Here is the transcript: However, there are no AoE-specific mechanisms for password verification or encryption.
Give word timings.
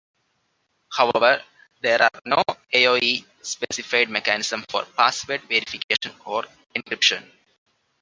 However, 0.93 1.43
there 1.83 2.01
are 2.01 2.09
no 2.25 2.43
AoE-specific 2.73 4.09
mechanisms 4.09 4.65
for 4.67 4.83
password 4.95 5.41
verification 5.43 6.15
or 6.25 6.45
encryption. 6.75 7.29